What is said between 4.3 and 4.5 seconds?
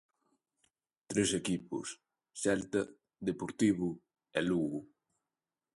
e